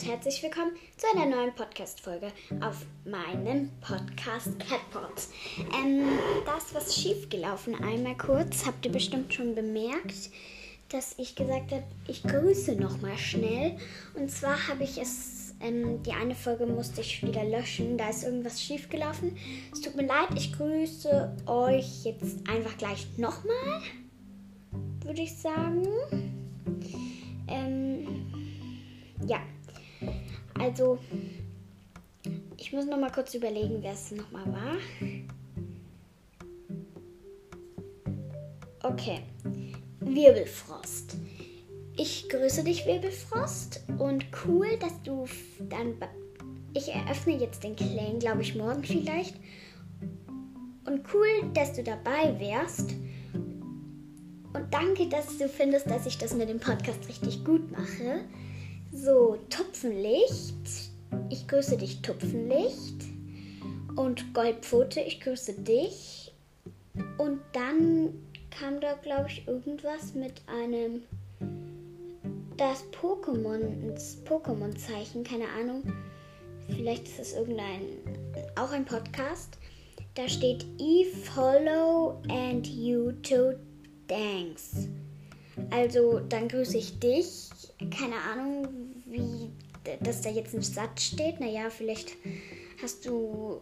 und 0.00 0.08
herzlich 0.08 0.42
willkommen 0.42 0.72
zu 0.96 1.06
einer 1.14 1.26
neuen 1.26 1.54
Podcast-Folge 1.54 2.28
auf 2.60 2.86
meinem 3.04 3.70
Podcast 3.80 4.58
Catpot. 4.58 5.28
Ähm, 5.74 6.06
das, 6.46 6.74
was 6.74 6.96
schiefgelaufen, 6.96 7.74
einmal 7.74 8.16
kurz, 8.16 8.64
habt 8.66 8.86
ihr 8.86 8.92
bestimmt 8.92 9.34
schon 9.34 9.54
bemerkt, 9.54 10.30
dass 10.90 11.18
ich 11.18 11.34
gesagt 11.34 11.72
habe, 11.72 11.82
ich 12.06 12.22
grüße 12.22 12.76
nochmal 12.76 13.18
schnell. 13.18 13.76
Und 14.14 14.30
zwar 14.30 14.68
habe 14.68 14.84
ich 14.84 14.96
es, 14.96 15.54
ähm, 15.60 16.02
die 16.02 16.12
eine 16.12 16.34
Folge 16.34 16.66
musste 16.66 17.02
ich 17.02 17.22
wieder 17.22 17.44
löschen, 17.44 17.98
da 17.98 18.08
ist 18.08 18.24
irgendwas 18.24 18.62
schiefgelaufen. 18.62 19.36
Es 19.72 19.80
tut 19.82 19.96
mir 19.96 20.06
leid, 20.06 20.28
ich 20.34 20.52
grüße 20.52 21.36
euch 21.46 22.04
jetzt 22.04 22.48
einfach 22.48 22.76
gleich 22.78 23.06
nochmal, 23.18 23.82
würde 25.04 25.20
ich 25.20 25.36
sagen. 25.36 25.86
Ähm, 27.48 28.06
ja, 29.26 29.40
also 30.60 30.98
ich 32.56 32.72
muss 32.72 32.86
noch 32.86 32.98
mal 32.98 33.10
kurz 33.10 33.34
überlegen, 33.34 33.78
wer 33.80 33.92
es 33.92 34.10
noch 34.12 34.30
mal 34.30 34.44
war. 34.52 34.76
Okay, 38.82 39.20
Wirbelfrost. 40.00 41.16
Ich 41.96 42.28
grüße 42.28 42.64
dich, 42.64 42.86
Wirbelfrost. 42.86 43.82
Und 43.98 44.26
cool, 44.46 44.76
dass 44.78 45.02
du 45.02 45.26
dann. 45.68 45.94
Ich 46.72 46.88
eröffne 46.88 47.36
jetzt 47.36 47.64
den 47.64 47.76
Claim, 47.76 48.18
glaube 48.18 48.42
ich, 48.42 48.54
morgen 48.54 48.84
vielleicht. 48.84 49.34
Und 50.86 51.02
cool, 51.12 51.50
dass 51.54 51.72
du 51.72 51.82
dabei 51.82 52.38
wärst. 52.38 52.94
Und 54.52 54.72
danke, 54.72 55.08
dass 55.08 55.38
du 55.38 55.48
findest, 55.48 55.90
dass 55.90 56.06
ich 56.06 56.18
das 56.18 56.34
mit 56.34 56.48
dem 56.48 56.60
Podcast 56.60 57.08
richtig 57.08 57.44
gut 57.44 57.70
mache. 57.70 58.24
So, 58.92 59.38
Tupfenlicht. 59.50 60.90
Ich 61.28 61.46
grüße 61.46 61.76
dich, 61.76 62.02
Tupfenlicht. 62.02 63.04
Und 63.94 64.34
Goldpfote, 64.34 65.00
ich 65.00 65.20
grüße 65.20 65.52
dich. 65.62 66.32
Und 67.18 67.40
dann 67.52 68.14
kam 68.50 68.80
da, 68.80 68.94
glaube 68.94 69.28
ich, 69.28 69.46
irgendwas 69.46 70.14
mit 70.14 70.42
einem. 70.48 71.02
Das 72.56 72.84
Pokémon, 72.92 73.92
das 73.92 74.18
Pokémon-Zeichen, 74.24 75.22
keine 75.22 75.48
Ahnung. 75.48 75.84
Vielleicht 76.68 77.06
ist 77.06 77.20
es 77.20 77.34
irgendein. 77.34 77.82
Auch 78.56 78.72
ein 78.72 78.84
Podcast. 78.84 79.56
Da 80.16 80.28
steht 80.28 80.66
E 80.78 81.04
follow 81.04 82.20
and 82.28 82.66
you 82.66 83.12
to 83.22 83.52
thanks. 84.08 84.88
Also, 85.70 86.18
dann 86.28 86.48
grüße 86.48 86.76
ich 86.76 86.98
dich. 86.98 87.50
Keine 87.88 88.16
Ahnung, 88.16 88.68
wie 89.06 89.50
dass 90.02 90.22
da 90.22 90.30
jetzt 90.30 90.54
ein 90.54 90.62
Satz 90.62 91.02
steht. 91.02 91.40
Naja, 91.40 91.70
vielleicht 91.70 92.12
hast 92.82 93.06
du. 93.06 93.58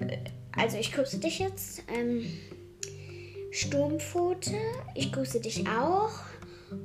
Äh, 0.00 0.18
also, 0.52 0.78
ich 0.78 0.92
grüße 0.92 1.18
dich 1.18 1.38
jetzt. 1.38 1.82
Ähm, 1.88 2.24
Sturmpfote, 3.50 4.56
ich 4.94 5.12
grüße 5.12 5.40
dich 5.40 5.66
auch. 5.68 6.12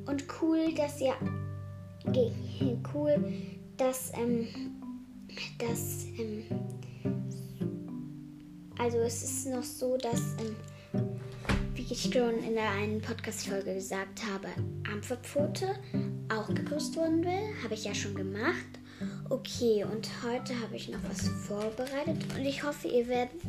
Und 0.06 0.26
cool, 0.42 0.74
dass 0.76 1.00
ihr. 1.02 1.16
Cool, 2.94 3.34
dass. 3.78 4.12
Ähm, 4.16 4.48
dass. 5.58 6.06
Ähm, 6.18 6.44
also, 8.78 8.98
es 9.00 9.24
ist 9.24 9.48
noch 9.48 9.64
so, 9.64 9.98
dass. 9.98 10.20
Ähm, 10.40 10.56
ich 11.92 12.04
schon 12.04 12.42
in 12.42 12.54
der 12.54 12.70
einen 12.70 13.02
Podcast-Folge 13.02 13.74
gesagt 13.74 14.22
habe, 14.32 14.48
Ampferpfote 14.90 15.76
auch 16.30 16.48
gegrüßt 16.48 16.96
worden 16.96 17.22
will. 17.26 17.64
Habe 17.64 17.74
ich 17.74 17.84
ja 17.84 17.94
schon 17.94 18.16
gemacht. 18.16 18.80
Okay, 19.30 19.84
und 19.84 20.08
heute 20.24 20.58
habe 20.62 20.76
ich 20.78 20.88
noch 20.88 21.04
was 21.10 21.28
vorbereitet 21.28 22.24
und 22.38 22.46
ich 22.46 22.64
hoffe, 22.64 22.88
ihr 22.88 23.08
werdet 23.08 23.42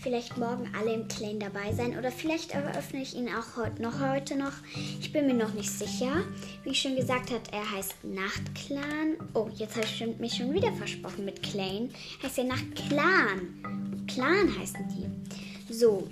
vielleicht 0.00 0.38
morgen 0.38 0.68
alle 0.76 0.94
im 0.94 1.08
Clan 1.08 1.38
dabei 1.38 1.72
sein 1.72 1.96
oder 1.96 2.10
vielleicht 2.10 2.52
eröffne 2.52 3.02
ich 3.02 3.14
ihn 3.14 3.28
auch 3.28 3.56
heute 3.56 3.82
noch 3.82 4.00
heute 4.00 4.36
noch. 4.36 4.54
Ich 5.00 5.12
bin 5.12 5.26
mir 5.26 5.34
noch 5.34 5.54
nicht 5.54 5.70
sicher. 5.70 6.24
Wie 6.64 6.70
ich 6.70 6.80
schon 6.80 6.96
gesagt 6.96 7.30
habe, 7.30 7.42
er 7.52 7.70
heißt 7.70 8.02
Nachtclan. 8.02 9.18
Oh, 9.34 9.50
jetzt 9.54 9.76
habe 9.76 9.86
ich 9.86 10.18
mich 10.18 10.34
schon 10.34 10.52
wieder 10.52 10.72
versprochen 10.72 11.26
mit 11.26 11.42
Clan. 11.44 11.90
Heißt 12.22 12.38
ja 12.38 12.44
Nachtclan. 12.44 14.06
Clan 14.08 14.58
heißen 14.58 14.88
die. 14.88 15.72
So, 15.72 16.08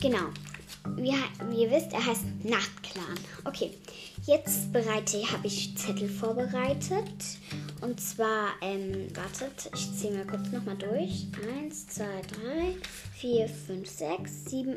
genau 0.00 0.28
wie, 0.96 1.14
wie 1.50 1.62
ihr 1.62 1.70
wisst, 1.70 1.92
er 1.92 2.04
heißt 2.04 2.24
Nachtclan. 2.44 3.18
Okay, 3.44 3.72
jetzt 4.26 4.72
bereite, 4.72 5.22
habe 5.30 5.46
ich 5.46 5.76
Zettel 5.76 6.08
vorbereitet. 6.08 7.08
Und 7.80 8.00
zwar, 8.00 8.50
ähm, 8.60 9.08
wartet, 9.14 9.70
ich 9.74 9.96
ziehe 9.96 10.12
mal 10.12 10.26
kurz 10.26 10.50
nochmal 10.50 10.76
durch. 10.76 11.26
Eins, 11.56 11.88
zwei, 11.88 12.20
drei, 12.22 12.76
vier, 13.16 13.48
fünf, 13.48 13.88
sechs, 13.88 14.44
sieben, 14.46 14.76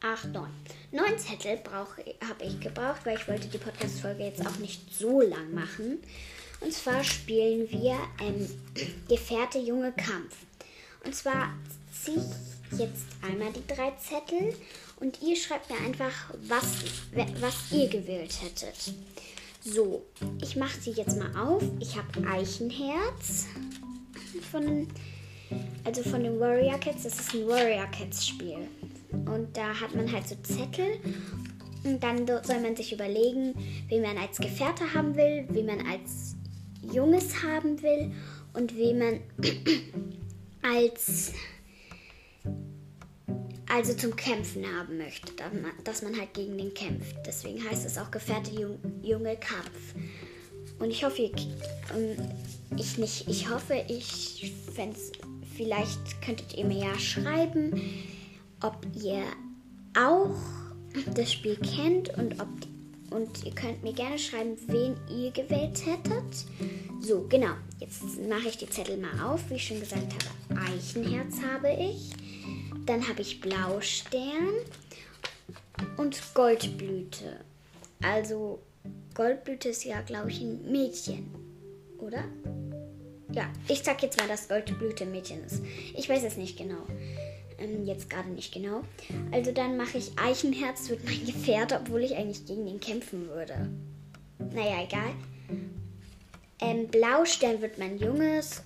acht, 0.00 0.32
neun. 0.32 0.50
Neun 0.92 1.18
Zettel 1.18 1.58
habe 1.68 2.44
ich 2.44 2.60
gebraucht, 2.60 3.00
weil 3.04 3.16
ich 3.16 3.28
wollte 3.28 3.48
die 3.48 3.58
Podcast-Folge 3.58 4.24
jetzt 4.24 4.46
auch 4.46 4.58
nicht 4.58 4.94
so 4.94 5.20
lang 5.20 5.52
machen. 5.52 5.98
Und 6.60 6.72
zwar 6.72 7.04
spielen 7.04 7.70
wir 7.70 7.98
ähm, 8.20 8.48
Gefährte 9.08 9.58
Junge 9.58 9.92
Kampf. 9.92 10.36
Und 11.04 11.14
zwar 11.14 11.54
ziehe 11.92 12.16
ich 12.16 12.55
jetzt 12.72 13.06
einmal 13.22 13.52
die 13.52 13.66
drei 13.66 13.92
Zettel 13.96 14.54
und 15.00 15.22
ihr 15.22 15.36
schreibt 15.36 15.70
mir 15.70 15.78
einfach, 15.78 16.12
was, 16.48 16.64
was 17.40 17.72
ihr 17.72 17.88
gewählt 17.88 18.34
hättet. 18.42 18.94
So, 19.62 20.04
ich 20.40 20.56
mache 20.56 20.80
sie 20.80 20.92
jetzt 20.92 21.18
mal 21.18 21.36
auf. 21.36 21.62
Ich 21.80 21.96
habe 21.96 22.26
Eichenherz 22.28 23.46
von, 24.52 24.86
also 25.84 26.02
von 26.02 26.22
den 26.22 26.38
Warrior 26.38 26.78
Cats. 26.78 27.02
Das 27.02 27.18
ist 27.18 27.34
ein 27.34 27.48
Warrior 27.48 27.86
Cats 27.86 28.28
Spiel. 28.28 28.68
Und 29.10 29.56
da 29.56 29.78
hat 29.80 29.94
man 29.94 30.10
halt 30.10 30.28
so 30.28 30.36
Zettel. 30.42 31.00
Und 31.82 32.02
dann 32.02 32.26
soll 32.26 32.60
man 32.60 32.76
sich 32.76 32.92
überlegen, 32.92 33.54
wen 33.88 34.02
man 34.02 34.16
als 34.18 34.38
Gefährte 34.38 34.94
haben 34.94 35.16
will, 35.16 35.46
wen 35.50 35.66
man 35.66 35.86
als 35.86 36.36
Junges 36.92 37.42
haben 37.42 37.82
will 37.82 38.12
und 38.54 38.76
wen 38.76 38.98
man 38.98 39.20
als 40.62 41.32
also 43.76 43.92
zum 43.92 44.16
Kämpfen 44.16 44.64
haben 44.74 44.96
möchte, 44.96 45.32
dass 45.84 46.00
man 46.00 46.18
halt 46.18 46.32
gegen 46.32 46.56
den 46.56 46.72
kämpft. 46.72 47.14
Deswegen 47.26 47.62
heißt 47.62 47.84
es 47.84 47.98
auch 47.98 48.10
Gefährte 48.10 48.50
Junge 49.02 49.36
Kampf. 49.36 49.94
Und 50.78 50.90
ich 50.90 51.04
hoffe, 51.04 51.30
ich 52.76 52.98
nicht, 52.98 53.28
ich 53.28 53.50
hoffe, 53.50 53.84
ich 53.88 54.54
fände 54.74 54.98
vielleicht 55.56 56.22
könntet 56.22 56.54
ihr 56.54 56.64
mir 56.64 56.86
ja 56.86 56.98
schreiben, 56.98 57.82
ob 58.62 58.78
ihr 59.02 59.22
auch 59.98 60.34
das 61.14 61.32
Spiel 61.32 61.56
kennt 61.56 62.16
und 62.18 62.40
ob 62.40 62.48
und 63.10 63.44
ihr 63.44 63.52
könnt 63.52 63.82
mir 63.82 63.92
gerne 63.92 64.18
schreiben, 64.18 64.56
wen 64.66 64.96
ihr 65.08 65.30
gewählt 65.30 65.84
hättet. 65.86 66.46
So, 67.00 67.26
genau. 67.28 67.52
Jetzt 67.78 68.02
mache 68.28 68.48
ich 68.48 68.56
die 68.56 68.68
Zettel 68.68 68.96
mal 68.96 69.20
auf. 69.24 69.48
Wie 69.48 69.54
ich 69.54 69.66
schon 69.66 69.80
gesagt 69.80 70.12
habe, 70.50 70.60
Eichenherz 70.60 71.36
habe 71.40 71.70
ich. 71.70 72.25
Dann 72.86 73.08
habe 73.08 73.22
ich 73.22 73.40
Blaustern 73.40 74.54
und 75.96 76.20
Goldblüte. 76.34 77.40
Also 78.00 78.60
Goldblüte 79.14 79.70
ist 79.70 79.84
ja, 79.84 80.00
glaube 80.02 80.30
ich, 80.30 80.40
ein 80.40 80.70
Mädchen, 80.70 81.34
oder? 81.98 82.24
Ja, 83.32 83.50
ich 83.68 83.82
sag 83.82 84.02
jetzt 84.02 84.18
mal, 84.18 84.28
dass 84.28 84.48
Goldblüte 84.48 85.04
ein 85.04 85.10
Mädchen 85.10 85.44
ist. 85.44 85.62
Ich 85.96 86.08
weiß 86.08 86.22
es 86.22 86.36
nicht 86.36 86.56
genau. 86.56 86.86
Ähm, 87.58 87.84
jetzt 87.84 88.08
gerade 88.08 88.28
nicht 88.30 88.54
genau. 88.54 88.82
Also 89.32 89.50
dann 89.50 89.76
mache 89.76 89.98
ich 89.98 90.12
Eichenherz 90.16 90.88
wird 90.88 91.04
mein 91.04 91.24
Gefährte, 91.26 91.80
obwohl 91.80 92.02
ich 92.02 92.14
eigentlich 92.14 92.46
gegen 92.46 92.66
ihn 92.66 92.80
kämpfen 92.80 93.28
würde. 93.28 93.68
Naja, 94.38 94.84
egal. 94.84 95.12
Ähm, 96.60 96.88
Blaustern 96.88 97.60
wird 97.60 97.78
mein 97.78 97.98
Junges 97.98 98.62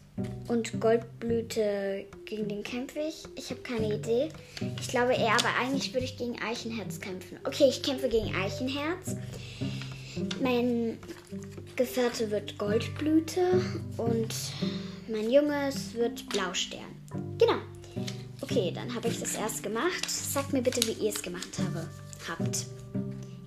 und 0.49 0.81
Goldblüte 0.81 2.07
gegen 2.25 2.49
den 2.49 2.63
kämpfe 2.63 3.01
ich. 3.01 3.25
Ich 3.37 3.51
habe 3.51 3.61
keine 3.61 3.95
Idee. 3.95 4.29
Ich 4.81 4.89
glaube 4.89 5.15
eher, 5.15 5.33
aber 5.33 5.55
eigentlich 5.61 5.93
würde 5.93 6.05
ich 6.05 6.17
gegen 6.17 6.41
Eichenherz 6.43 7.01
kämpfen. 7.01 7.39
Okay, 7.45 7.69
ich 7.69 7.83
kämpfe 7.83 8.09
gegen 8.09 8.35
Eichenherz. 8.35 9.17
Mein 10.43 10.99
Gefährte 11.77 12.31
wird 12.31 12.59
Goldblüte 12.59 13.63
und 13.97 14.35
mein 15.09 15.31
Junges 15.31 15.95
wird 15.95 16.29
Blaustern. 16.29 16.81
Genau. 17.39 17.59
Okay, 18.41 18.73
dann 18.75 18.95
habe 18.95 19.09
ich 19.09 19.21
das 19.21 19.35
erst 19.35 19.63
gemacht. 19.63 20.09
Sagt 20.09 20.53
mir 20.53 20.63
bitte, 20.63 20.87
wie 20.87 21.05
ihr 21.05 21.11
es 21.11 21.23
gemacht 21.23 21.51
habe, 21.59 21.87
habt. 22.29 22.67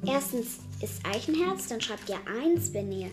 Erstens 0.05 0.59
ist 0.81 1.05
Eichenherz, 1.05 1.67
dann 1.67 1.81
schreibt 1.81 2.09
ihr 2.09 2.19
1, 2.27 2.73
wenn 2.73 2.91
ihr 2.91 3.09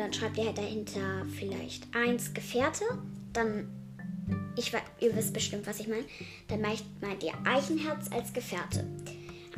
dann 0.00 0.12
schreibt 0.12 0.38
ihr 0.38 0.46
halt 0.46 0.58
dahinter 0.58 1.26
vielleicht 1.38 1.94
1 1.94 2.32
Gefährte. 2.34 2.84
Dann, 3.32 3.68
ich, 4.56 4.72
ihr 5.00 5.14
wisst 5.14 5.32
bestimmt, 5.32 5.66
was 5.66 5.78
ich 5.80 5.88
meine. 5.88 6.04
Dann 6.48 6.60
meint, 6.62 7.22
ihr 7.22 7.34
Eichenherz 7.44 8.10
als 8.10 8.32
Gefährte. 8.32 8.86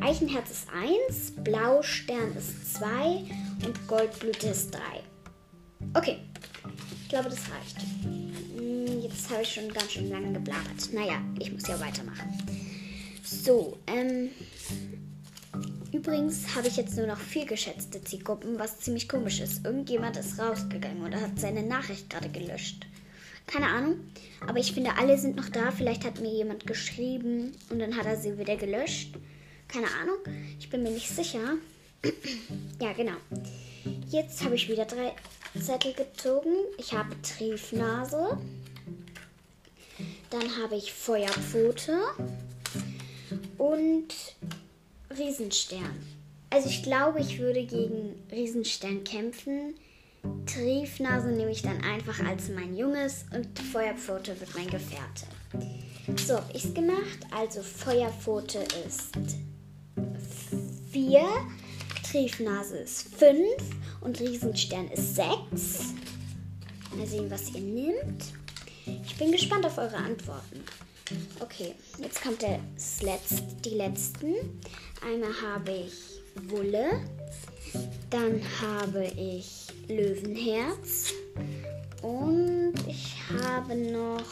Eichenherz 0.00 0.50
ist 0.50 0.68
1, 1.08 1.44
Blaustern 1.44 2.34
ist 2.36 2.74
2 2.74 3.24
und 3.64 3.86
Goldblüte 3.86 4.48
ist 4.48 4.72
3. 4.72 4.80
Okay, 5.94 6.18
ich 7.02 7.08
glaube, 7.08 7.28
das 7.28 7.40
reicht. 7.40 7.76
Hm, 8.04 9.00
jetzt 9.02 9.30
habe 9.30 9.42
ich 9.42 9.52
schon 9.52 9.72
ganz 9.72 9.92
schön 9.92 10.10
lange 10.10 10.32
geblabert. 10.32 10.92
Naja, 10.92 11.20
ich 11.38 11.52
muss 11.52 11.68
ja 11.68 11.78
weitermachen. 11.78 12.32
So, 13.22 13.78
ähm. 13.86 14.30
Übrigens 15.92 16.56
habe 16.56 16.68
ich 16.68 16.76
jetzt 16.76 16.96
nur 16.96 17.06
noch 17.06 17.18
vier 17.18 17.44
geschätzte 17.44 18.02
Zielgruppen, 18.02 18.58
was 18.58 18.80
ziemlich 18.80 19.08
komisch 19.08 19.40
ist. 19.40 19.64
Irgendjemand 19.64 20.16
ist 20.16 20.38
rausgegangen 20.38 21.04
oder 21.04 21.20
hat 21.20 21.38
seine 21.38 21.62
Nachricht 21.62 22.08
gerade 22.08 22.30
gelöscht. 22.30 22.86
Keine 23.46 23.66
Ahnung. 23.66 24.00
Aber 24.46 24.58
ich 24.58 24.72
finde, 24.72 24.96
alle 24.96 25.18
sind 25.18 25.36
noch 25.36 25.50
da. 25.50 25.70
Vielleicht 25.70 26.04
hat 26.04 26.20
mir 26.20 26.32
jemand 26.32 26.66
geschrieben 26.66 27.52
und 27.68 27.78
dann 27.78 27.96
hat 27.96 28.06
er 28.06 28.16
sie 28.16 28.38
wieder 28.38 28.56
gelöscht. 28.56 29.16
Keine 29.68 29.88
Ahnung. 30.00 30.16
Ich 30.58 30.70
bin 30.70 30.82
mir 30.82 30.90
nicht 30.90 31.10
sicher. 31.10 31.56
ja, 32.80 32.92
genau. 32.94 33.16
Jetzt 34.08 34.42
habe 34.44 34.54
ich 34.54 34.70
wieder 34.70 34.86
drei 34.86 35.12
Zettel 35.60 35.92
gezogen. 35.92 36.54
Ich 36.78 36.94
habe 36.94 37.14
Triefnase. 37.20 38.38
Dann 40.30 40.62
habe 40.62 40.76
ich 40.76 40.92
Feuerpfote. 40.94 41.98
Und 43.58 44.08
Riesenstern. 45.18 46.06
Also 46.50 46.68
ich 46.68 46.82
glaube, 46.82 47.20
ich 47.20 47.38
würde 47.38 47.64
gegen 47.64 48.22
Riesenstern 48.30 49.04
kämpfen. 49.04 49.74
Triefnase 50.46 51.28
nehme 51.28 51.50
ich 51.50 51.62
dann 51.62 51.82
einfach 51.82 52.20
als 52.24 52.48
mein 52.48 52.76
Junges 52.76 53.24
und 53.34 53.58
Feuerpfote 53.58 54.38
wird 54.38 54.54
mein 54.54 54.68
Gefährte. 54.68 55.26
So 56.24 56.36
habe 56.36 56.52
ich 56.52 56.64
es 56.64 56.74
gemacht. 56.74 57.20
Also 57.30 57.62
Feuerpfote 57.62 58.58
ist 58.86 59.12
4, 60.92 61.26
Triefnase 62.10 62.78
ist 62.78 63.14
5 63.14 63.38
und 64.00 64.20
Riesenstern 64.20 64.88
ist 64.88 65.16
6. 65.16 65.94
Mal 66.96 67.06
sehen, 67.06 67.30
was 67.30 67.50
ihr 67.54 67.60
nehmt. 67.60 68.24
Ich 68.84 69.16
bin 69.16 69.32
gespannt 69.32 69.64
auf 69.64 69.78
eure 69.78 69.96
Antworten. 69.96 70.60
Okay, 71.40 71.74
jetzt 71.98 72.22
kommt 72.22 72.42
das 72.42 73.02
Letzt, 73.02 73.42
die 73.64 73.76
letzten. 73.76 74.34
Einmal 75.06 75.32
habe 75.42 75.72
ich 75.72 76.22
Wulle, 76.50 77.00
dann 78.10 78.40
habe 78.60 79.04
ich 79.16 79.66
Löwenherz 79.88 81.12
und 82.02 82.74
ich 82.86 83.16
habe 83.30 83.74
noch 83.74 84.24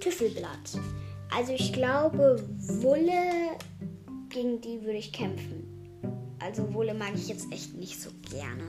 Tüffelblatt. 0.00 0.78
Also 1.34 1.52
ich 1.52 1.72
glaube, 1.72 2.42
Wulle, 2.80 3.56
gegen 4.28 4.60
die 4.60 4.80
würde 4.82 4.98
ich 4.98 5.12
kämpfen. 5.12 5.64
Also 6.38 6.72
Wulle 6.74 6.94
mag 6.94 7.12
ich 7.14 7.28
jetzt 7.28 7.50
echt 7.52 7.74
nicht 7.74 8.00
so 8.00 8.10
gerne. 8.30 8.64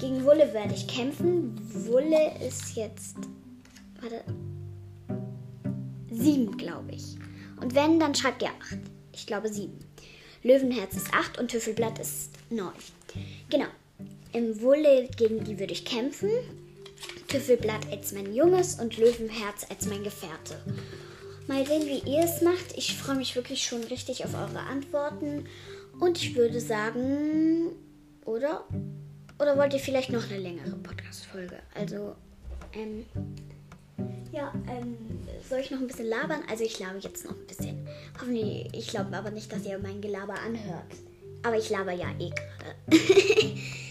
Gegen 0.00 0.24
Wulle 0.24 0.52
werde 0.54 0.74
ich 0.74 0.86
kämpfen. 0.88 1.54
Wulle 1.86 2.38
ist 2.46 2.74
jetzt. 2.74 3.16
Warte. 4.00 4.24
Sieben, 6.14 6.56
glaube 6.56 6.92
ich. 6.92 7.16
Und 7.60 7.74
wenn, 7.74 8.00
dann 8.00 8.14
schreibt 8.14 8.42
ihr 8.42 8.48
acht. 8.48 8.78
Ich 9.12 9.26
glaube 9.26 9.52
sieben. 9.52 9.78
Löwenherz 10.42 10.96
ist 10.96 11.12
acht 11.14 11.38
und 11.38 11.50
Tüffelblatt 11.50 11.98
ist 11.98 12.32
neun. 12.50 12.72
Genau. 13.48 13.66
Im 14.32 14.60
Wulle 14.60 15.08
gegen 15.16 15.44
die 15.44 15.58
würde 15.58 15.72
ich 15.72 15.84
kämpfen. 15.84 16.30
Tüffelblatt 17.28 17.90
als 17.90 18.12
mein 18.12 18.34
Junges 18.34 18.80
und 18.80 18.96
Löwenherz 18.96 19.66
als 19.70 19.86
mein 19.86 20.04
Gefährte. 20.04 20.60
Mal 21.46 21.66
sehen, 21.66 21.86
wie 21.86 22.10
ihr 22.10 22.24
es 22.24 22.42
macht. 22.42 22.76
Ich 22.76 22.96
freue 22.96 23.16
mich 23.16 23.36
wirklich 23.36 23.64
schon 23.64 23.82
richtig 23.84 24.24
auf 24.24 24.34
eure 24.34 24.60
Antworten. 24.60 25.46
Und 26.00 26.18
ich 26.18 26.34
würde 26.34 26.60
sagen, 26.60 27.72
oder? 28.24 28.64
Oder 29.38 29.56
wollt 29.56 29.72
ihr 29.72 29.80
vielleicht 29.80 30.10
noch 30.10 30.24
eine 30.30 30.38
längere 30.38 30.76
Podcast-Folge? 30.76 31.58
Also, 31.74 32.14
ähm, 32.72 33.04
ja, 34.32 34.52
ähm, 34.68 34.96
soll 35.48 35.60
ich 35.60 35.70
noch 35.70 35.80
ein 35.80 35.86
bisschen 35.86 36.08
labern? 36.08 36.42
Also 36.50 36.64
ich 36.64 36.78
laber 36.78 36.98
jetzt 36.98 37.24
noch 37.24 37.36
ein 37.36 37.46
bisschen. 37.46 37.86
Hoffentlich, 38.18 38.68
ich 38.72 38.88
glaube 38.88 39.16
aber 39.16 39.30
nicht, 39.30 39.52
dass 39.52 39.64
ihr 39.64 39.78
mein 39.78 40.00
Gelaber 40.00 40.34
anhört. 40.40 40.92
Aber 41.42 41.58
ich 41.58 41.70
laber 41.70 41.92
ja 41.92 42.08
eh 42.18 42.30
gerade. 42.30 43.04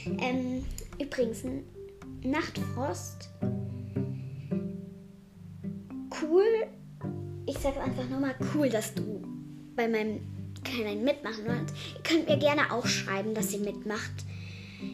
ähm, 0.20 0.66
übrigens, 1.00 1.44
Nachtfrost. 2.24 3.30
Cool. 6.22 6.68
Ich 7.46 7.58
sage 7.58 7.82
einfach 7.82 8.08
nochmal 8.10 8.36
cool, 8.54 8.70
dass 8.70 8.94
du 8.94 9.22
bei 9.76 9.88
meinem 9.88 10.22
kleinen 10.64 11.04
Mitmachen 11.04 11.46
wollt. 11.46 11.74
Ihr 11.96 12.04
könnt 12.04 12.30
mir 12.30 12.38
gerne 12.38 12.72
auch 12.72 12.86
schreiben, 12.86 13.34
dass 13.34 13.54
ihr 13.54 13.60
mitmacht. 13.60 14.26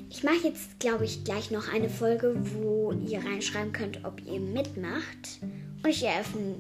Ich 0.09 0.24
mache 0.24 0.47
jetzt, 0.47 0.80
glaube 0.80 1.06
ich, 1.06 1.24
gleich 1.24 1.51
noch 1.51 1.71
eine 1.71 1.89
Folge, 1.89 2.36
wo 2.53 2.91
ihr 2.91 3.19
reinschreiben 3.19 3.71
könnt, 3.71 4.03
ob 4.06 4.21
ihr 4.25 4.39
mitmacht. 4.39 5.39
Und 5.83 5.89
ich 5.89 6.03
eröffne 6.03 6.56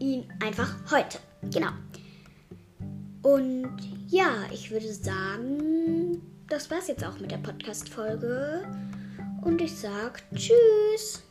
ihn 0.00 0.24
einfach 0.42 0.74
heute. 0.90 1.18
Genau. 1.52 1.70
Und 3.22 3.78
ja, 4.08 4.44
ich 4.52 4.70
würde 4.70 4.92
sagen, 4.92 6.20
das 6.48 6.70
war's 6.70 6.88
jetzt 6.88 7.04
auch 7.04 7.18
mit 7.18 7.30
der 7.30 7.38
Podcast-Folge. 7.38 8.62
Und 9.42 9.60
ich 9.60 9.76
sage 9.76 10.20
Tschüss. 10.34 11.22